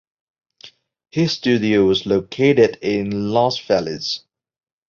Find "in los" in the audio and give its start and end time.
2.81-3.59